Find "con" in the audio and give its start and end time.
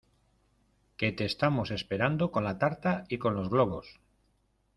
2.31-2.43, 3.19-3.35